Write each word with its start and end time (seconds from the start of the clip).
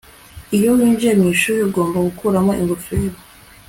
iyo 0.57 0.69
winjiye 0.77 1.13
mwishuri, 1.19 1.59
ugomba 1.67 1.97
gukuramo 2.07 2.51
ingofero 2.61 3.17